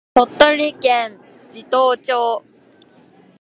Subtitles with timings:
[0.15, 1.19] 鳥取県
[1.51, 2.43] 智頭町